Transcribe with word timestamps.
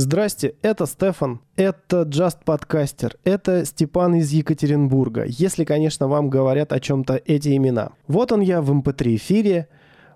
Здрасте, 0.00 0.54
это 0.62 0.86
Стефан, 0.86 1.40
это 1.56 2.02
Just 2.02 2.44
Podcaster, 2.46 3.16
это 3.24 3.64
Степан 3.64 4.14
из 4.14 4.30
Екатеринбурга, 4.30 5.24
если, 5.26 5.64
конечно, 5.64 6.06
вам 6.06 6.30
говорят 6.30 6.72
о 6.72 6.78
чем-то 6.78 7.20
эти 7.26 7.56
имена. 7.56 7.90
Вот 8.06 8.30
он 8.30 8.40
я 8.40 8.62
в 8.62 8.70
MP3 8.70 9.06
эм 9.08 9.16
эфире, 9.16 9.68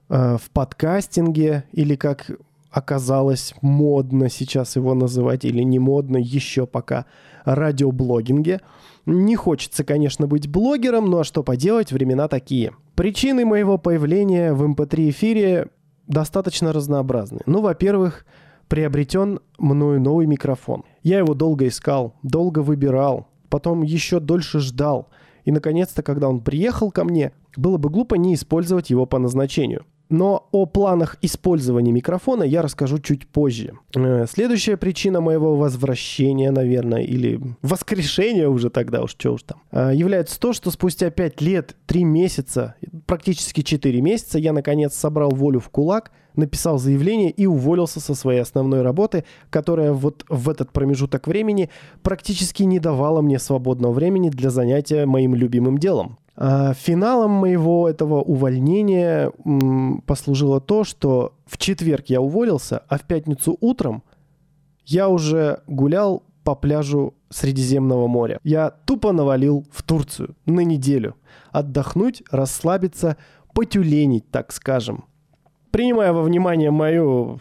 э, 0.09 0.37
в 0.41 0.51
подкастинге, 0.53 1.65
или 1.73 1.97
как 1.97 2.31
оказалось 2.71 3.55
модно 3.61 4.31
сейчас 4.31 4.77
его 4.77 4.95
называть, 4.95 5.45
или 5.45 5.65
не 5.65 5.81
модно 5.81 6.17
еще 6.17 6.65
пока, 6.65 7.07
радиоблогинге. 7.45 8.61
Не 9.05 9.35
хочется, 9.35 9.83
конечно, 9.83 10.29
быть 10.29 10.49
блогером, 10.49 11.07
но 11.07 11.25
что 11.25 11.43
поделать, 11.43 11.91
времена 11.91 12.29
такие. 12.29 12.71
Причины 12.95 13.45
моего 13.45 13.79
появления 13.79 14.53
в 14.53 14.63
MP3 14.63 14.95
эм 14.95 15.11
эфире 15.11 15.67
достаточно 16.07 16.73
разнообразны. 16.73 17.41
Ну, 17.47 17.63
во-первых, 17.63 18.25
приобретен 18.73 19.41
мною 19.59 20.01
новый 20.01 20.25
микрофон. 20.25 20.85
Я 21.03 21.19
его 21.19 21.35
долго 21.35 21.69
искал, 21.69 22.15
долго 22.23 22.61
выбирал, 22.61 23.29
потом 23.51 23.83
еще 23.83 24.19
дольше 24.19 24.61
ждал. 24.61 25.11
И, 25.45 25.53
наконец-то, 25.53 26.03
когда 26.03 26.27
он 26.27 26.41
приехал 26.41 26.91
ко 26.91 27.05
мне, 27.05 27.33
было 27.55 27.77
бы 27.77 27.91
глупо 27.91 28.15
не 28.15 28.33
использовать 28.33 28.89
его 28.89 29.05
по 29.05 29.19
назначению. 29.19 29.85
Но 30.13 30.47
о 30.53 30.67
планах 30.67 31.17
использования 31.23 31.91
микрофона 31.91 32.43
я 32.43 32.61
расскажу 32.61 32.99
чуть 32.99 33.27
позже. 33.27 33.73
Э, 33.95 34.27
следующая 34.29 34.77
причина 34.77 35.23
моего 35.23 35.57
возвращения, 35.57 36.51
наверное, 36.51 37.03
или 37.03 37.41
воскрешения 37.63 38.47
уже 38.47 38.69
тогда 38.69 39.03
уж, 39.03 39.13
что 39.13 39.33
уж 39.33 39.43
там, 39.43 39.63
э, 39.73 39.93
является 39.95 40.39
то, 40.39 40.53
что 40.53 40.71
спустя 40.71 41.09
5 41.09 41.41
лет, 41.41 41.77
3 41.87 42.05
месяца, 42.05 42.75
практически 43.07 43.63
4 43.63 44.03
месяца 44.03 44.39
я 44.39 44.53
наконец 44.53 44.95
собрал 44.95 45.31
волю 45.31 45.61
в 45.61 45.71
кулак, 45.71 46.13
написал 46.37 46.77
заявление 46.77 47.31
и 47.31 47.47
уволился 47.47 47.99
со 47.99 48.15
своей 48.15 48.41
основной 48.41 48.83
работы, 48.83 49.25
которая 49.49 49.95
вот 49.95 50.27
в 50.29 50.51
этот 50.51 50.73
промежуток 50.73 51.27
времени 51.27 51.71
практически 52.03 52.65
не 52.65 52.81
давала 52.81 53.23
мне 53.23 53.39
свободного 53.39 53.93
времени 53.93 54.29
для 54.29 54.51
занятия 54.51 55.07
моим 55.07 55.35
любимым 55.35 55.79
делом. 55.79 56.19
А 56.35 56.73
финалом 56.73 57.31
моего 57.31 57.89
этого 57.89 58.23
увольнения 58.23 59.31
послужило 60.07 60.61
то, 60.61 60.85
что 60.85 61.35
в 61.47 61.59
четверг 61.59 62.07
я 62.07 62.21
уволился, 62.21 62.83
а 62.89 62.99
в 62.99 63.03
пятницу 63.03 63.57
утром 63.61 64.03
я 64.85 65.09
уже 65.09 65.63
гулял 65.67 66.23
по 66.43 66.55
пляжу 66.55 67.15
Средиземного 67.31 68.09
моря. 68.09 68.39
Я 68.45 68.71
тупо 68.71 69.13
навалил 69.13 69.65
в 69.71 69.83
Турцию 69.83 70.37
на 70.45 70.61
неделю. 70.61 71.17
Отдохнуть, 71.51 72.23
расслабиться, 72.31 73.17
потюленить, 73.55 74.31
так 74.31 74.53
скажем. 74.53 75.05
Принимая 75.71 76.13
во 76.13 76.23
внимание 76.23 76.71
мою 76.71 77.41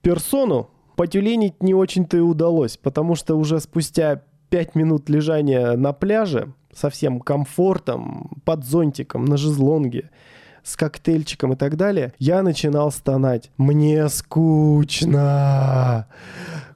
персону, 0.00 0.70
потюленить 0.96 1.62
не 1.62 1.74
очень-то 1.74 2.16
и 2.16 2.20
удалось, 2.20 2.76
потому 2.76 3.14
что 3.14 3.34
уже 3.34 3.60
спустя 3.60 4.22
пять 4.48 4.74
минут 4.74 5.10
лежания 5.10 5.76
на 5.76 5.92
пляже 5.92 6.54
со 6.78 6.90
всем 6.90 7.20
комфортом, 7.20 8.40
под 8.44 8.64
зонтиком, 8.64 9.24
на 9.24 9.36
жезлонге, 9.36 10.10
с 10.62 10.76
коктейльчиком 10.76 11.54
и 11.54 11.56
так 11.56 11.76
далее, 11.76 12.12
я 12.18 12.42
начинал 12.42 12.92
стонать. 12.92 13.50
Мне 13.56 14.08
скучно! 14.08 16.06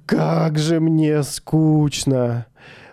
Как 0.06 0.58
же 0.58 0.80
мне 0.80 1.22
скучно! 1.22 2.46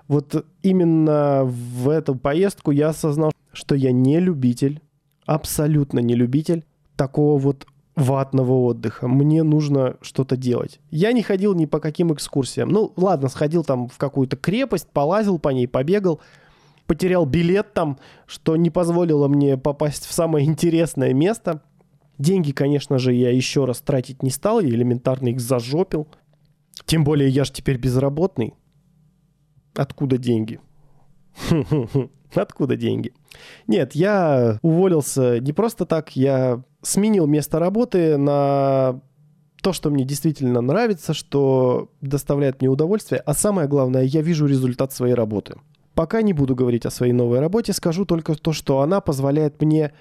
Вот 0.07 0.45
именно 0.63 1.43
в 1.45 1.89
эту 1.89 2.15
поездку 2.15 2.71
я 2.71 2.89
осознал, 2.89 3.31
что 3.53 3.75
я 3.75 3.91
не 3.91 4.19
любитель, 4.19 4.81
абсолютно 5.25 5.99
не 5.99 6.15
любитель 6.15 6.65
такого 6.95 7.39
вот 7.39 7.65
ватного 7.95 8.53
отдыха. 8.53 9.07
Мне 9.07 9.43
нужно 9.43 9.97
что-то 10.01 10.37
делать. 10.37 10.79
Я 10.89 11.11
не 11.11 11.21
ходил 11.21 11.53
ни 11.53 11.65
по 11.65 11.79
каким 11.79 12.13
экскурсиям. 12.13 12.69
Ну, 12.69 12.93
ладно, 12.95 13.29
сходил 13.29 13.63
там 13.63 13.87
в 13.87 13.97
какую-то 13.97 14.37
крепость, 14.37 14.87
полазил 14.91 15.37
по 15.37 15.49
ней, 15.49 15.67
побегал 15.67 16.21
потерял 16.89 17.27
билет 17.27 17.73
там, 17.75 17.99
что 18.25 18.55
не 18.55 18.71
позволило 18.71 19.27
мне 19.27 19.57
попасть 19.57 20.05
в 20.05 20.11
самое 20.11 20.47
интересное 20.47 21.13
место. 21.13 21.61
Деньги, 22.17 22.51
конечно 22.51 22.97
же, 22.97 23.13
я 23.13 23.29
еще 23.29 23.65
раз 23.65 23.79
тратить 23.79 24.23
не 24.23 24.31
стал, 24.31 24.59
я 24.59 24.69
элементарно 24.69 25.27
их 25.27 25.39
зажопил. 25.39 26.07
Тем 26.85 27.03
более 27.03 27.29
я 27.29 27.43
же 27.43 27.51
теперь 27.51 27.77
безработный. 27.77 28.55
Откуда 29.75 30.17
деньги? 30.17 30.59
Откуда 32.33 32.75
деньги? 32.75 33.13
Нет, 33.67 33.93
я 33.93 34.57
уволился 34.63 35.39
не 35.39 35.53
просто 35.53 35.85
так, 35.85 36.15
я 36.15 36.63
сменил 36.81 37.27
место 37.27 37.59
работы 37.59 38.17
на 38.17 38.99
то, 39.61 39.73
что 39.73 39.91
мне 39.91 40.05
действительно 40.05 40.61
нравится, 40.61 41.13
что 41.13 41.91
доставляет 42.01 42.61
мне 42.61 42.69
удовольствие, 42.69 43.21
а 43.23 43.35
самое 43.35 43.67
главное, 43.67 44.01
я 44.01 44.23
вижу 44.23 44.47
результат 44.47 44.91
своей 44.91 45.13
работы. 45.13 45.59
Пока 45.99 46.21
не 46.21 46.31
буду 46.31 46.55
говорить 46.55 46.85
о 46.85 46.91
своей 46.91 47.11
новой 47.11 47.41
работе, 47.41 47.73
скажу 47.73 48.05
только 48.05 48.33
то, 48.35 48.53
что 48.53 48.79
она 48.79 49.01
позволяет 49.01 49.61
мне 49.61 49.91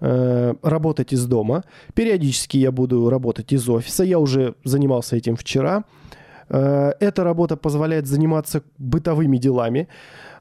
э, 0.00 0.54
работать 0.62 1.14
из 1.14 1.26
дома. 1.26 1.64
Периодически 1.94 2.58
я 2.58 2.70
буду 2.70 3.08
работать 3.08 3.54
из 3.54 3.66
офиса. 3.66 4.04
Я 4.04 4.18
уже 4.18 4.54
занимался 4.64 5.16
этим 5.16 5.34
вчера. 5.34 5.84
Э, 6.50 6.92
эта 7.00 7.24
работа 7.24 7.56
позволяет 7.56 8.06
заниматься 8.06 8.64
бытовыми 8.76 9.38
делами. 9.38 9.88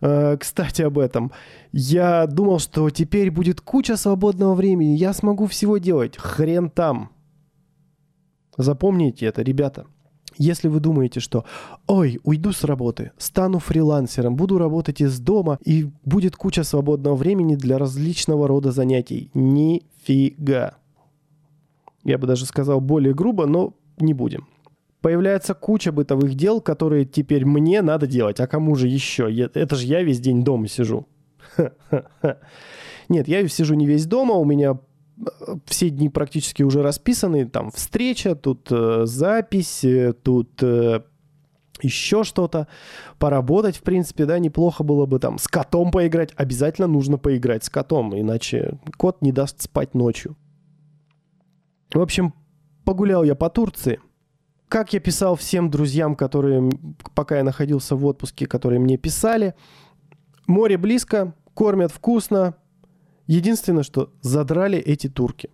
Э, 0.02 0.36
кстати, 0.38 0.82
об 0.82 1.00
этом. 1.00 1.32
Я 1.72 2.28
думал, 2.28 2.60
что 2.60 2.90
теперь 2.90 3.32
будет 3.32 3.62
куча 3.62 3.96
свободного 3.96 4.54
времени. 4.54 4.98
Я 4.98 5.14
смогу 5.14 5.46
всего 5.46 5.78
делать. 5.78 6.18
Хрен 6.18 6.70
там. 6.70 7.10
Запомните 8.58 9.28
это, 9.28 9.44
ребята. 9.44 9.86
Если 10.38 10.68
вы 10.68 10.80
думаете, 10.80 11.20
что 11.20 11.46
«Ой, 11.88 12.20
уйду 12.24 12.52
с 12.52 12.64
работы, 12.64 13.12
стану 13.18 13.60
фрилансером, 13.60 14.36
буду 14.36 14.58
работать 14.58 15.02
из 15.02 15.20
дома, 15.20 15.58
и 15.64 15.90
будет 16.04 16.36
куча 16.36 16.64
свободного 16.64 17.16
времени 17.16 17.56
для 17.56 17.78
различного 17.78 18.48
рода 18.48 18.72
занятий». 18.72 19.32
Нифига. 19.34 20.76
Я 22.04 22.18
бы 22.18 22.28
даже 22.28 22.46
сказал 22.46 22.82
более 22.82 23.14
грубо, 23.14 23.46
но 23.46 23.74
не 23.98 24.14
будем. 24.14 24.48
Появляется 25.02 25.54
куча 25.54 25.92
бытовых 25.92 26.36
дел, 26.36 26.62
которые 26.62 27.06
теперь 27.06 27.46
мне 27.46 27.82
надо 27.82 28.08
делать. 28.08 28.40
А 28.40 28.48
кому 28.48 28.76
же 28.76 28.88
еще? 28.88 29.32
Это 29.54 29.76
же 29.76 29.86
я 29.86 30.04
весь 30.04 30.20
день 30.20 30.44
дома 30.44 30.68
сижу. 30.68 31.08
Нет, 33.10 33.28
я 33.28 33.48
сижу 33.48 33.76
не 33.76 33.86
весь 33.86 34.06
дома, 34.08 34.34
у 34.34 34.46
меня 34.46 34.80
все 35.66 35.90
дни 35.90 36.10
практически 36.10 36.64
уже 36.64 36.82
расписаны. 36.82 37.46
Там 37.46 37.72
встреча, 37.72 38.36
тут 38.36 38.68
э, 38.72 39.06
запись, 39.06 39.84
э, 39.84 40.14
тут 40.14 40.62
э, 40.62 41.02
еще 41.82 42.24
что-то. 42.24 42.68
Поработать, 43.18 43.78
в 43.78 43.84
принципе, 43.84 44.26
да, 44.26 44.40
неплохо 44.40 44.84
было 44.84 45.06
бы 45.06 45.20
там 45.20 45.38
с 45.38 45.48
котом 45.48 45.92
поиграть. 45.92 46.34
Обязательно 46.36 46.88
нужно 46.88 47.18
поиграть 47.18 47.64
с 47.64 47.70
котом, 47.70 48.18
иначе 48.20 48.80
кот 48.98 49.22
не 49.22 49.32
даст 49.32 49.62
спать 49.62 49.94
ночью. 49.94 50.36
В 51.94 52.02
общем, 52.02 52.34
погулял 52.84 53.24
я 53.24 53.36
по 53.36 53.50
Турции. 53.50 54.00
Как 54.68 54.94
я 54.94 55.00
писал 55.00 55.36
всем 55.36 55.70
друзьям, 55.70 56.16
которые, 56.16 56.70
пока 57.14 57.38
я 57.38 57.44
находился 57.44 57.96
в 57.96 58.06
отпуске, 58.06 58.48
которые 58.48 58.80
мне 58.80 58.98
писали, 58.98 59.54
море 60.48 60.78
близко, 60.78 61.34
кормят 61.54 61.92
вкусно, 61.92 62.56
Единственное, 63.28 63.84
что 63.84 64.12
задрали 64.22 64.78
эти 64.78 65.08
турки. 65.08 65.50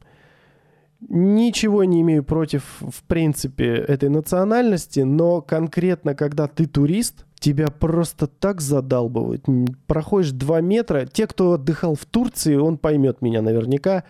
Ничего 1.09 1.83
не 1.83 2.01
имею 2.01 2.23
против, 2.23 2.63
в 2.79 3.03
принципе, 3.03 3.65
этой 3.65 4.09
национальности, 4.09 4.99
но 4.99 5.41
конкретно, 5.41 6.13
когда 6.13 6.47
ты 6.47 6.67
турист, 6.67 7.25
тебя 7.39 7.69
просто 7.69 8.27
так 8.27 8.61
задалбывают. 8.61 9.45
Проходишь 9.87 10.31
два 10.31 10.61
метра. 10.61 11.07
Те, 11.11 11.25
кто 11.25 11.53
отдыхал 11.53 11.95
в 11.95 12.05
Турции, 12.05 12.55
он 12.55 12.77
поймет 12.77 13.21
меня 13.21 13.41
наверняка. 13.41 14.03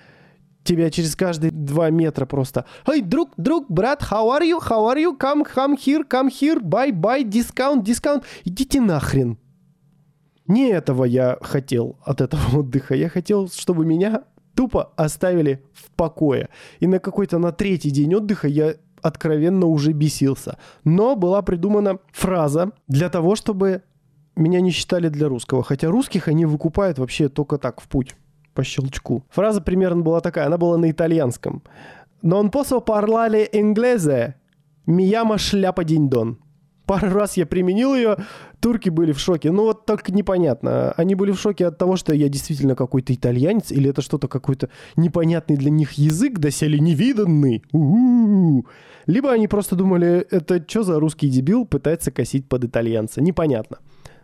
Тебя 0.64 0.92
через 0.92 1.16
каждые 1.16 1.52
два 1.52 1.90
метра 1.90 2.26
просто 2.26 2.66
«Эй, 2.86 3.02
друг, 3.02 3.32
друг, 3.38 3.66
брат, 3.72 4.02
how 4.02 4.38
are 4.38 4.44
you? 4.44 4.60
How 4.60 4.94
are 4.94 4.98
you? 4.98 5.18
Come, 5.18 5.44
come 5.44 5.76
here, 5.76 6.04
come 6.08 6.30
here, 6.30 6.60
buy, 6.62 6.92
buy, 6.92 7.24
discount, 7.24 7.84
discount». 7.84 8.24
Идите 8.44 8.80
нахрен. 8.80 9.38
Не 10.52 10.70
этого 10.70 11.06
я 11.06 11.38
хотел 11.42 11.96
от 12.04 12.20
этого 12.20 12.60
отдыха. 12.60 12.94
Я 12.94 13.08
хотел, 13.08 13.48
чтобы 13.48 13.86
меня 13.86 14.24
тупо 14.54 14.92
оставили 14.98 15.64
в 15.74 15.90
покое. 15.92 16.50
И 16.82 16.88
на 16.88 17.00
какой-то 17.00 17.38
на 17.40 17.54
третий 17.54 17.90
день 17.90 18.14
отдыха 18.16 18.50
я 18.50 18.76
откровенно 19.02 19.66
уже 19.68 19.94
бесился. 19.94 20.58
Но 20.84 21.16
была 21.16 21.42
придумана 21.42 22.00
фраза 22.12 22.72
для 22.90 23.10
того, 23.10 23.36
чтобы 23.36 23.84
меня 24.36 24.60
не 24.60 24.72
считали 24.72 25.08
для 25.08 25.30
русского. 25.30 25.64
Хотя 25.64 25.88
русских 25.88 26.28
они 26.28 26.46
выкупают 26.46 27.00
вообще 27.00 27.30
только 27.30 27.58
так, 27.58 27.80
в 27.80 27.88
путь, 27.88 28.16
по 28.54 28.66
щелчку. 28.66 29.24
Фраза 29.30 29.62
примерно 29.62 30.02
была 30.02 30.20
такая, 30.20 30.48
она 30.48 30.58
была 30.58 30.78
на 30.78 30.92
итальянском. 30.92 31.64
«Non 32.24 32.52
posso 32.52 32.82
parlare 32.82 33.50
inglese, 33.52 34.36
mi 34.86 35.10
llama 35.10 35.38
шляпа 35.38 35.84
динь-дон». 35.84 36.38
Пару 36.92 37.10
раз 37.14 37.38
я 37.38 37.46
применил 37.46 37.96
ее, 37.96 38.18
турки 38.60 38.90
были 38.90 39.14
в 39.14 39.20
шоке. 39.20 39.50
Ну 39.50 39.64
вот 39.64 39.86
только 39.86 40.12
непонятно. 40.12 40.92
Они 40.98 41.16
были 41.16 41.32
в 41.32 41.40
шоке 41.40 41.68
от 41.68 41.78
того, 41.78 41.96
что 41.96 42.14
я 42.14 42.28
действительно 42.28 42.76
какой-то 42.76 43.14
итальянец, 43.14 43.72
или 43.72 43.90
это 43.90 44.02
что-то 44.02 44.28
какой-то 44.28 44.68
непонятный 44.98 45.56
для 45.56 45.70
них 45.70 45.94
язык, 45.94 46.38
доселе 46.38 46.80
невиданный. 46.80 47.64
У-у-у. 47.72 48.66
Либо 49.06 49.32
они 49.32 49.48
просто 49.48 49.78
думали, 49.78 50.28
это 50.32 50.62
что 50.68 50.84
за 50.84 51.00
русский 51.00 51.30
дебил 51.30 51.66
пытается 51.66 52.12
косить 52.12 52.50
под 52.50 52.66
итальянца. 52.66 53.22
Непонятно. 53.22 53.78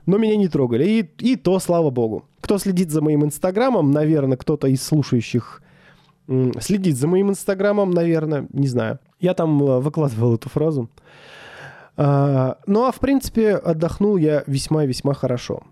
Но 0.05 0.17
меня 0.17 0.35
не 0.35 0.49
трогали. 0.49 0.85
И, 0.85 1.09
и 1.19 1.37
то, 1.37 1.59
слава 1.59 1.89
богу. 1.89 2.25
Кто 2.41 2.57
следит 2.57 2.91
за 2.91 3.01
моим 3.01 3.23
инстаграмом, 3.23 3.91
наверное, 3.91 4.35
кто-то 4.35 4.67
из 4.67 4.83
слушающих 4.83 5.63
следит 6.59 6.97
за 6.97 7.07
моим 7.07 7.29
инстаграмом, 7.29 7.91
наверное, 7.91 8.45
не 8.51 8.67
знаю. 8.67 8.99
Я 9.21 9.33
там 9.35 9.63
э, 9.63 9.79
выкладывал 9.79 10.35
эту 10.35 10.49
фразу. 10.49 10.89
А, 11.97 12.57
ну 12.67 12.85
а 12.85 12.91
в 12.91 12.99
принципе 12.99 13.55
отдохнул 13.55 14.17
я 14.17 14.43
весьма-весьма 14.47 15.13
хорошо. 15.13 15.63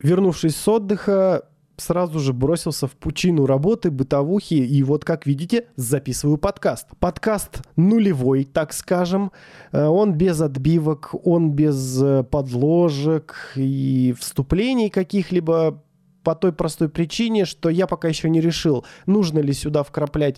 Вернувшись 0.00 0.56
с 0.56 0.68
отдыха, 0.68 1.44
сразу 1.76 2.18
же 2.18 2.32
бросился 2.32 2.86
в 2.86 2.92
пучину 2.92 3.46
работы, 3.46 3.90
бытовухи, 3.90 4.54
и 4.54 4.82
вот, 4.82 5.04
как 5.04 5.26
видите, 5.26 5.66
записываю 5.76 6.36
подкаст. 6.36 6.88
Подкаст 6.98 7.62
нулевой, 7.76 8.44
так 8.44 8.72
скажем. 8.72 9.32
Э, 9.72 9.86
он 9.86 10.14
без 10.14 10.40
отбивок, 10.40 11.14
он 11.24 11.52
без 11.52 12.02
э, 12.02 12.24
подложек 12.24 13.52
и 13.56 14.14
вступлений 14.18 14.90
каких-либо 14.90 15.82
по 16.24 16.34
той 16.34 16.52
простой 16.52 16.88
причине, 16.88 17.44
что 17.44 17.70
я 17.70 17.86
пока 17.86 18.08
еще 18.08 18.28
не 18.28 18.40
решил, 18.40 18.84
нужно 19.06 19.38
ли 19.38 19.52
сюда 19.52 19.82
вкраплять 19.82 20.36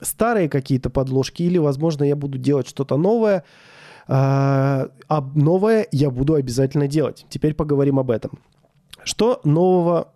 старые 0.00 0.48
какие-то 0.48 0.90
подложки, 0.90 1.42
или, 1.42 1.58
возможно, 1.58 2.04
я 2.04 2.16
буду 2.16 2.38
делать 2.38 2.68
что-то 2.68 2.96
новое, 2.96 3.44
а, 4.12 4.88
а 5.08 5.20
новое 5.36 5.86
я 5.92 6.10
буду 6.10 6.34
обязательно 6.34 6.88
делать. 6.88 7.24
Теперь 7.28 7.54
поговорим 7.54 8.00
об 8.00 8.10
этом. 8.10 8.40
Что 9.04 9.40
нового 9.44 10.12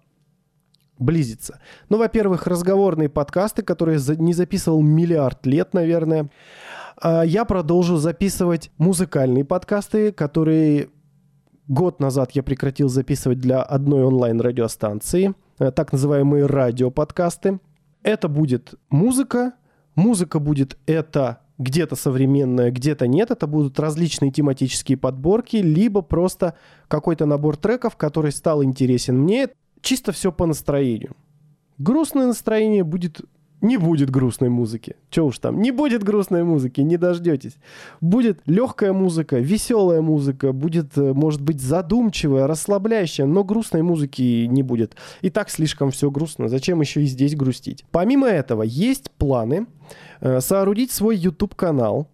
близится? 0.99 1.61
Ну, 1.89 1.99
во-первых, 1.99 2.49
разговорные 2.49 3.09
подкасты, 3.09 3.63
которые 3.63 4.01
не 4.19 4.35
записывал 4.35 4.83
миллиард 4.83 5.47
лет, 5.47 5.75
наверное. 5.75 6.29
А, 7.01 7.23
я 7.23 7.45
продолжу 7.45 7.97
записывать 7.97 8.73
музыкальные 8.79 9.45
подкасты, 9.45 10.11
которые 10.11 10.89
год 11.69 12.01
назад 12.01 12.33
я 12.33 12.43
прекратил 12.43 12.89
записывать 12.89 13.39
для 13.39 13.63
одной 13.63 14.03
онлайн-радиостанции, 14.03 15.35
э, 15.61 15.71
так 15.71 15.93
называемые 15.93 16.47
радиоподкасты. 16.47 17.61
Это 18.03 18.27
будет 18.29 18.75
музыка. 18.91 19.53
Музыка 19.95 20.41
будет 20.41 20.79
это 20.87 21.44
где-то 21.59 21.97
современная, 21.97 22.71
где-то 22.71 23.07
нет. 23.07 23.31
Это 23.31 23.47
будут 23.47 23.79
различные 23.79 24.31
тематические 24.31 24.99
подборки, 24.99 25.57
либо 25.57 26.03
просто 26.03 26.55
какой-то 26.89 27.27
набор 27.27 27.57
треков, 27.57 27.97
который 27.97 28.33
стал 28.33 28.63
интересен 28.65 29.19
мне. 29.19 29.49
Чисто 29.81 30.13
все 30.13 30.33
по 30.33 30.47
настроению. 30.47 31.17
Грустное 31.79 32.27
настроение 32.27 32.85
будет 32.85 33.21
не 33.65 33.79
будет 33.79 34.11
грустной 34.11 34.51
музыки. 34.51 34.97
Че 35.11 35.25
уж 35.25 35.39
там, 35.39 35.61
не 35.61 35.73
будет 35.73 36.05
грустной 36.05 36.45
музыки, 36.45 36.83
не 36.83 36.97
дождетесь. 36.97 37.57
Будет 38.01 38.41
легкая 38.47 38.93
музыка, 38.93 39.39
веселая 39.39 40.03
музыка, 40.03 40.53
будет, 40.53 40.97
э, 40.97 41.13
может 41.13 41.41
быть, 41.41 41.61
задумчивая, 41.61 42.47
расслабляющая, 42.47 43.27
но 43.27 43.43
грустной 43.43 43.83
музыки 43.83 44.47
не 44.47 44.63
будет. 44.63 44.95
И 45.23 45.31
так 45.31 45.51
слишком 45.51 45.91
все 45.91 46.11
грустно, 46.11 46.49
зачем 46.49 46.81
еще 46.81 47.03
и 47.03 47.07
здесь 47.07 47.35
грустить? 47.35 47.85
Помимо 47.91 48.29
этого, 48.29 48.63
есть 48.63 49.11
планы 49.13 49.67
э, 50.21 50.41
соорудить 50.41 50.93
свой 50.93 51.17
YouTube-канал, 51.17 52.09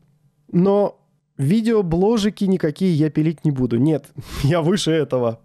но 0.52 1.00
видеобложики 1.36 2.44
никакие 2.44 2.94
я 2.94 3.10
пилить 3.10 3.44
не 3.44 3.50
буду. 3.50 3.76
Нет, 3.78 4.06
я 4.44 4.62
выше 4.62 4.92
этого. 4.92 5.40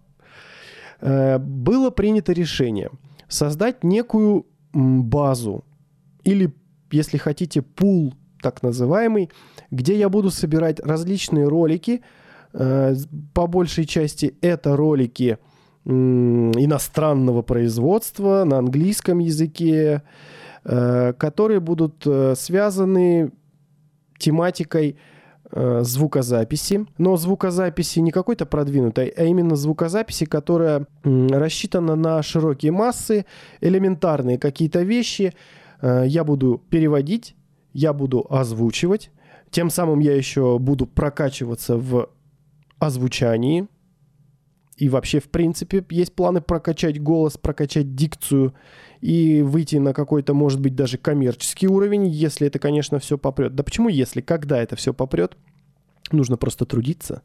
Э, 1.01 1.39
было 1.39 1.89
принято 1.89 2.31
решение 2.31 2.91
создать 3.27 3.83
некую 3.83 4.45
базу 4.75 5.64
или, 6.25 6.53
если 6.91 7.17
хотите, 7.17 7.61
пул 7.61 8.13
так 8.41 8.61
называемый, 8.61 9.31
где 9.71 9.97
я 9.97 10.09
буду 10.09 10.29
собирать 10.29 10.79
различные 10.79 11.47
ролики. 11.47 12.01
Э, 12.53 12.93
по 13.33 13.47
большей 13.47 13.85
части 13.85 14.35
это 14.41 14.75
ролики 14.75 15.37
иностранного 15.87 17.43
производства 17.43 18.43
на 18.43 18.57
английском 18.57 19.19
языке, 19.19 20.01
э, 20.63 21.13
которые 21.13 21.59
будут 21.59 22.03
э, 22.05 22.35
связаны 22.35 23.31
тематикой 24.17 24.97
звукозаписи, 25.81 26.85
но 26.97 27.15
звукозаписи 27.17 27.99
не 27.99 28.11
какой-то 28.11 28.45
продвинутой, 28.45 29.07
а 29.15 29.23
именно 29.23 29.55
звукозаписи, 29.55 30.25
которая 30.25 30.87
рассчитана 31.03 31.95
на 31.95 32.21
широкие 32.23 32.71
массы, 32.71 33.25
элементарные 33.61 34.37
какие-то 34.39 34.81
вещи, 34.81 35.33
я 36.05 36.23
буду 36.23 36.61
переводить, 36.69 37.35
я 37.73 37.93
буду 37.93 38.25
озвучивать. 38.29 39.11
Тем 39.51 39.69
самым 39.69 39.99
я 39.99 40.15
еще 40.15 40.59
буду 40.59 40.85
прокачиваться 40.85 41.77
в 41.77 42.09
озвучании. 42.79 43.67
И 44.77 44.89
вообще, 44.89 45.19
в 45.19 45.29
принципе, 45.29 45.85
есть 45.89 46.13
планы 46.13 46.41
прокачать 46.41 47.01
голос, 47.01 47.37
прокачать 47.37 47.95
дикцию 47.95 48.53
и 48.99 49.41
выйти 49.41 49.77
на 49.77 49.93
какой-то, 49.93 50.33
может 50.33 50.59
быть, 50.59 50.75
даже 50.75 50.97
коммерческий 50.97 51.67
уровень, 51.67 52.07
если 52.07 52.47
это, 52.47 52.59
конечно, 52.59 52.99
все 52.99 53.17
попрет. 53.17 53.55
Да 53.55 53.63
почему 53.63 53.87
если? 53.87 54.21
Когда 54.21 54.61
это 54.61 54.75
все 54.75 54.93
попрет? 54.93 55.37
Нужно 56.11 56.35
просто 56.37 56.65
трудиться 56.65 57.21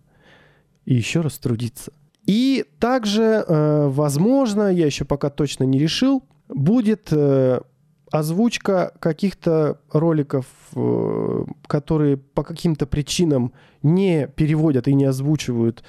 и 0.84 0.94
еще 0.94 1.20
раз 1.20 1.38
трудиться. 1.38 1.92
И 2.26 2.64
также, 2.78 3.44
э, 3.46 3.88
возможно, 3.88 4.72
я 4.72 4.86
еще 4.86 5.04
пока 5.04 5.30
точно 5.30 5.64
не 5.64 5.78
решил, 5.78 6.22
будет 6.48 7.08
э, 7.10 7.60
озвучка 8.10 8.92
каких-то 8.98 9.78
роликов, 9.92 10.46
э, 10.74 11.44
которые 11.66 12.16
по 12.16 12.42
каким-то 12.42 12.86
причинам 12.86 13.52
не 13.82 14.28
переводят 14.28 14.88
и 14.88 14.94
не 14.94 15.04
озвучивают 15.04 15.82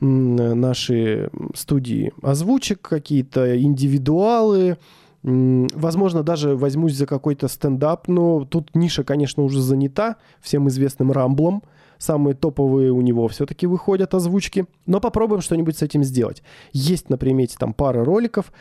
наши 0.00 1.30
студии. 1.54 2.12
Озвучек, 2.22 2.80
какие-то 2.80 3.60
индивидуалы, 3.60 4.78
Возможно, 5.22 6.22
даже 6.22 6.56
возьмусь 6.56 6.94
за 6.94 7.04
какой-то 7.04 7.46
стендап, 7.48 8.08
но 8.08 8.46
тут 8.46 8.74
ниша, 8.74 9.04
конечно, 9.04 9.42
уже 9.42 9.60
занята 9.60 10.16
всем 10.40 10.68
известным 10.68 11.12
Рамблом 11.12 11.62
самые 12.00 12.34
топовые 12.34 12.90
у 12.90 13.00
него 13.02 13.28
все-таки 13.28 13.66
выходят 13.66 14.14
озвучки. 14.14 14.66
Но 14.86 15.00
попробуем 15.00 15.42
что-нибудь 15.42 15.76
с 15.76 15.82
этим 15.82 16.02
сделать. 16.02 16.42
Есть 16.72 17.10
на 17.10 17.18
примете 17.18 17.56
там 17.58 17.74
пара 17.74 18.04
роликов. 18.04 18.52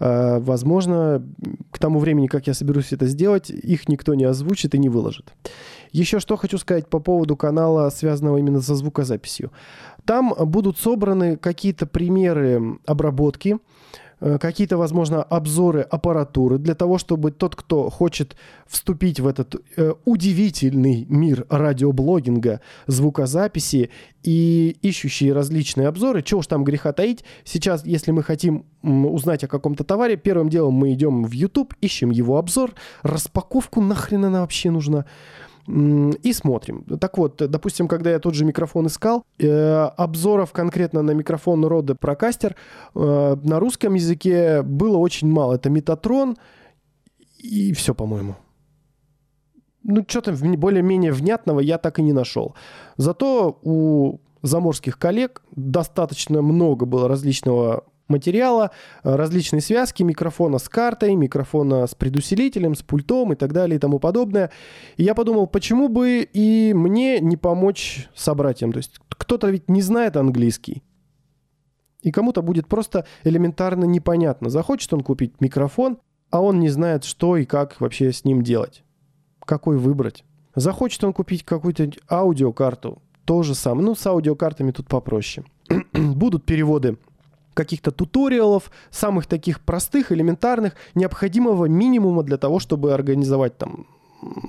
Э, 0.00 0.40
возможно, 0.40 1.24
к 1.70 1.78
тому 1.78 2.00
времени, 2.00 2.26
как 2.26 2.46
я 2.46 2.54
соберусь 2.54 2.92
это 2.92 3.06
сделать, 3.06 3.48
их 3.48 3.88
никто 3.88 4.14
не 4.14 4.24
озвучит 4.24 4.74
и 4.74 4.78
не 4.78 4.88
выложит. 4.88 5.32
Еще 5.92 6.18
что 6.18 6.36
хочу 6.36 6.58
сказать 6.58 6.88
по 6.88 6.98
поводу 6.98 7.36
канала, 7.36 7.88
связанного 7.90 8.38
именно 8.38 8.60
со 8.60 8.74
звукозаписью. 8.74 9.52
Там 10.04 10.34
будут 10.38 10.78
собраны 10.78 11.36
какие-то 11.36 11.86
примеры 11.86 12.78
обработки, 12.86 13.58
какие-то, 14.20 14.76
возможно, 14.76 15.22
обзоры 15.22 15.80
аппаратуры 15.80 16.58
для 16.58 16.74
того, 16.74 16.98
чтобы 16.98 17.30
тот, 17.30 17.56
кто 17.56 17.88
хочет 17.90 18.36
вступить 18.66 19.20
в 19.20 19.26
этот 19.26 19.56
э, 19.76 19.94
удивительный 20.04 21.06
мир 21.08 21.46
радиоблогинга, 21.48 22.60
звукозаписи 22.86 23.90
и 24.22 24.76
ищущие 24.82 25.32
различные 25.32 25.88
обзоры, 25.88 26.22
чего 26.22 26.40
уж 26.40 26.46
там 26.46 26.64
греха 26.64 26.92
таить, 26.92 27.24
сейчас, 27.44 27.84
если 27.86 28.10
мы 28.10 28.22
хотим 28.22 28.66
узнать 28.82 29.44
о 29.44 29.48
каком-то 29.48 29.84
товаре, 29.84 30.16
первым 30.16 30.48
делом 30.48 30.74
мы 30.74 30.92
идем 30.92 31.24
в 31.24 31.32
YouTube, 31.32 31.74
ищем 31.80 32.10
его 32.10 32.38
обзор, 32.38 32.72
распаковку, 33.02 33.80
нахрен 33.80 34.24
она 34.24 34.40
вообще 34.40 34.70
нужна, 34.70 35.06
и 35.66 36.32
смотрим. 36.32 36.84
Так 37.00 37.18
вот, 37.18 37.36
допустим, 37.36 37.88
когда 37.88 38.10
я 38.10 38.18
тот 38.18 38.34
же 38.34 38.44
микрофон 38.44 38.86
искал, 38.86 39.24
э, 39.38 39.48
обзоров 39.96 40.52
конкретно 40.52 41.02
на 41.02 41.12
микрофон 41.12 41.64
рода 41.64 41.94
Procaster 41.94 42.54
э, 42.94 43.36
на 43.42 43.60
русском 43.60 43.94
языке 43.94 44.62
было 44.62 44.96
очень 44.96 45.28
мало. 45.28 45.54
Это 45.54 45.70
Метатрон 45.70 46.36
и 47.38 47.72
все, 47.72 47.94
по-моему. 47.94 48.36
Ну, 49.82 50.04
что-то 50.06 50.32
более-менее 50.32 51.12
внятного 51.12 51.60
я 51.60 51.78
так 51.78 51.98
и 51.98 52.02
не 52.02 52.12
нашел. 52.12 52.54
Зато 52.96 53.58
у 53.62 54.18
заморских 54.42 54.98
коллег 54.98 55.42
достаточно 55.54 56.42
много 56.42 56.86
было 56.86 57.08
различного 57.08 57.84
материала, 58.10 58.70
э, 59.02 59.14
различные 59.14 59.60
связки 59.60 60.02
микрофона 60.02 60.58
с 60.58 60.68
картой, 60.68 61.14
микрофона 61.14 61.86
с 61.86 61.94
предусилителем, 61.94 62.74
с 62.74 62.82
пультом 62.82 63.32
и 63.32 63.36
так 63.36 63.52
далее 63.52 63.76
и 63.76 63.78
тому 63.78 63.98
подобное. 63.98 64.50
И 64.96 65.04
я 65.04 65.14
подумал, 65.14 65.46
почему 65.46 65.88
бы 65.88 66.28
и 66.30 66.72
мне 66.74 67.20
не 67.20 67.36
помочь 67.36 68.08
собратьям? 68.14 68.72
То 68.72 68.78
есть 68.78 68.98
кто-то 69.08 69.48
ведь 69.48 69.68
не 69.68 69.82
знает 69.82 70.16
английский. 70.16 70.82
И 72.02 72.10
кому-то 72.10 72.42
будет 72.42 72.66
просто 72.66 73.06
элементарно 73.24 73.84
непонятно. 73.84 74.50
Захочет 74.50 74.92
он 74.92 75.02
купить 75.02 75.40
микрофон, 75.40 75.98
а 76.30 76.40
он 76.40 76.60
не 76.60 76.68
знает, 76.68 77.04
что 77.04 77.36
и 77.36 77.44
как 77.44 77.80
вообще 77.80 78.12
с 78.12 78.24
ним 78.24 78.42
делать. 78.42 78.84
Какой 79.44 79.76
выбрать. 79.76 80.24
Захочет 80.54 81.02
он 81.04 81.12
купить 81.12 81.44
какую-то 81.44 81.90
аудиокарту, 82.10 83.02
то 83.24 83.42
же 83.42 83.54
самое. 83.54 83.86
Ну, 83.86 83.94
с 83.94 84.06
аудиокартами 84.06 84.72
тут 84.72 84.88
попроще. 84.88 85.46
Будут 85.92 86.44
переводы 86.44 86.98
каких-то 87.54 87.90
туториалов, 87.90 88.70
самых 88.90 89.26
таких 89.26 89.60
простых, 89.60 90.12
элементарных, 90.12 90.74
необходимого 90.94 91.66
минимума 91.66 92.22
для 92.22 92.36
того, 92.36 92.58
чтобы 92.58 92.92
организовать 92.92 93.58
там 93.58 93.86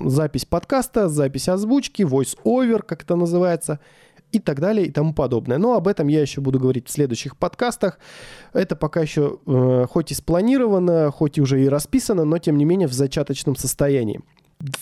запись 0.04 0.44
подкаста, 0.44 1.08
запись 1.08 1.48
озвучки, 1.48 2.02
voice-over, 2.02 2.82
как 2.82 3.02
это 3.02 3.16
называется, 3.16 3.80
и 4.30 4.38
так 4.38 4.60
далее 4.60 4.86
и 4.86 4.90
тому 4.90 5.12
подобное. 5.12 5.58
Но 5.58 5.74
об 5.74 5.86
этом 5.88 6.08
я 6.08 6.20
еще 6.22 6.40
буду 6.40 6.58
говорить 6.58 6.88
в 6.88 6.90
следующих 6.90 7.36
подкастах. 7.36 7.98
Это 8.52 8.76
пока 8.76 9.00
еще 9.00 9.38
э, 9.46 9.86
хоть 9.88 10.10
и 10.10 10.14
спланировано, 10.14 11.10
хоть 11.10 11.38
и 11.38 11.42
уже 11.42 11.62
и 11.62 11.68
расписано, 11.68 12.24
но 12.24 12.38
тем 12.38 12.56
не 12.56 12.64
менее 12.64 12.88
в 12.88 12.92
зачаточном 12.92 13.56
состоянии. 13.56 14.20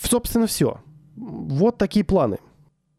Собственно, 0.03 0.47
все. 0.47 0.79
Вот 1.15 1.77
такие 1.77 2.05
планы. 2.05 2.39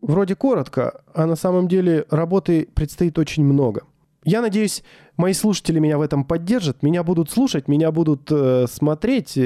Вроде 0.03 0.35
коротко, 0.35 1.03
а 1.15 1.27
на 1.27 1.37
самом 1.37 1.69
деле 1.69 2.07
работы 2.11 2.69
предстоит 2.75 3.19
очень 3.19 3.45
много. 3.45 3.85
Я 4.25 4.41
надеюсь, 4.41 4.85
мои 5.17 5.33
слушатели 5.33 5.79
меня 5.79 5.99
в 5.99 6.01
этом 6.01 6.25
поддержат, 6.25 6.83
меня 6.83 7.03
будут 7.03 7.31
слушать, 7.31 7.67
меня 7.69 7.91
будут 7.91 8.31
э, 8.31 8.67
смотреть. 8.71 9.39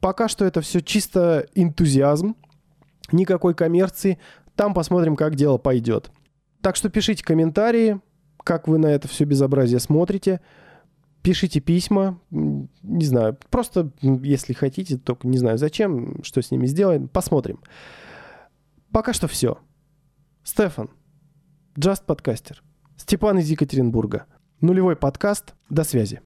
Пока 0.00 0.28
что 0.28 0.44
это 0.44 0.60
все 0.60 0.80
чисто 0.82 1.46
энтузиазм, 1.54 2.36
никакой 3.12 3.54
коммерции. 3.54 4.18
Там 4.56 4.74
посмотрим, 4.74 5.16
как 5.16 5.34
дело 5.36 5.56
пойдет. 5.56 6.10
Так 6.60 6.76
что 6.76 6.90
пишите 6.90 7.24
комментарии, 7.24 8.00
как 8.42 8.68
вы 8.68 8.78
на 8.78 8.86
это 8.86 9.08
все 9.08 9.24
безобразие 9.24 9.80
смотрите. 9.80 10.40
Пишите 11.22 11.60
письма, 11.60 12.20
не 12.30 13.06
знаю, 13.06 13.38
просто 13.48 13.90
если 14.02 14.52
хотите, 14.52 14.98
только 14.98 15.26
не 15.26 15.38
знаю 15.38 15.56
зачем, 15.56 16.22
что 16.22 16.42
с 16.42 16.50
ними 16.50 16.66
сделаем, 16.66 17.08
посмотрим. 17.08 17.60
Пока 18.92 19.14
что 19.14 19.26
все. 19.26 19.58
Стефан, 20.42 20.90
Just 21.76 22.04
Podcaster. 22.06 22.58
Степан 22.96 23.38
из 23.38 23.50
Екатеринбурга. 23.50 24.26
Нулевой 24.60 24.94
подкаст. 24.96 25.54
До 25.68 25.82
связи. 25.82 26.20